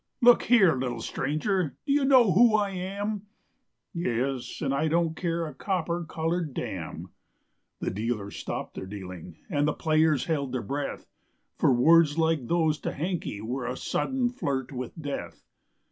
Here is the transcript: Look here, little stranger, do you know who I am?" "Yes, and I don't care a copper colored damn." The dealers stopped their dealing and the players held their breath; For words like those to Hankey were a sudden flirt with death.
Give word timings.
Look 0.19 0.45
here, 0.45 0.73
little 0.75 1.01
stranger, 1.03 1.77
do 1.85 1.93
you 1.93 2.05
know 2.05 2.31
who 2.31 2.55
I 2.55 2.71
am?" 2.71 3.27
"Yes, 3.93 4.59
and 4.59 4.73
I 4.73 4.87
don't 4.87 5.15
care 5.15 5.45
a 5.45 5.53
copper 5.53 6.03
colored 6.05 6.55
damn." 6.55 7.11
The 7.81 7.91
dealers 7.91 8.35
stopped 8.37 8.73
their 8.73 8.87
dealing 8.87 9.37
and 9.47 9.67
the 9.67 9.73
players 9.73 10.25
held 10.25 10.53
their 10.53 10.63
breath; 10.63 11.05
For 11.59 11.71
words 11.71 12.17
like 12.17 12.47
those 12.47 12.79
to 12.79 12.93
Hankey 12.93 13.41
were 13.41 13.67
a 13.67 13.77
sudden 13.77 14.29
flirt 14.29 14.71
with 14.71 14.99
death. 14.99 15.43